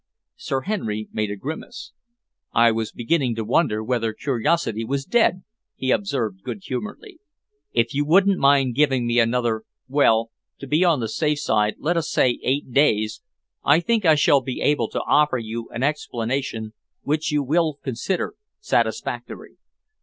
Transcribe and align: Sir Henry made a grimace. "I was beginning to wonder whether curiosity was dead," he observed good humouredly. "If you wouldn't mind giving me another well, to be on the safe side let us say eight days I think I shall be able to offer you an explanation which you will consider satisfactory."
Sir 0.37 0.61
Henry 0.61 1.09
made 1.11 1.29
a 1.29 1.35
grimace. 1.35 1.91
"I 2.53 2.71
was 2.71 2.91
beginning 2.91 3.35
to 3.35 3.43
wonder 3.45 3.83
whether 3.83 4.13
curiosity 4.13 4.83
was 4.83 5.05
dead," 5.05 5.43
he 5.75 5.91
observed 5.91 6.41
good 6.41 6.61
humouredly. 6.63 7.19
"If 7.71 7.93
you 7.93 8.03
wouldn't 8.03 8.39
mind 8.39 8.73
giving 8.73 9.05
me 9.05 9.19
another 9.19 9.61
well, 9.87 10.31
to 10.57 10.65
be 10.65 10.83
on 10.83 11.01
the 11.01 11.07
safe 11.07 11.39
side 11.41 11.75
let 11.77 11.97
us 11.97 12.09
say 12.09 12.39
eight 12.41 12.71
days 12.71 13.21
I 13.63 13.79
think 13.79 14.03
I 14.03 14.15
shall 14.15 14.41
be 14.41 14.59
able 14.59 14.89
to 14.89 15.01
offer 15.03 15.37
you 15.37 15.69
an 15.69 15.83
explanation 15.83 16.73
which 17.03 17.31
you 17.31 17.43
will 17.43 17.75
consider 17.83 18.33
satisfactory." 18.59 19.57